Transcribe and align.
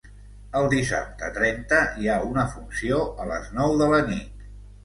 El 0.59 0.69
dissabte, 0.71 1.29
trenta, 1.35 1.83
hi 2.05 2.09
ha 2.13 2.17
una 2.31 2.47
funció 2.57 3.03
a 3.25 3.31
les 3.33 3.55
nou 3.59 3.77
de 3.83 3.93
la 3.95 4.05
nit. 4.13 4.53